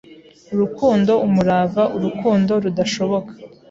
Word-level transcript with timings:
Urukundo, 0.53 1.11
umurava, 1.27 1.83
urukundo 1.97 2.51
rudashoboka, 2.63 3.31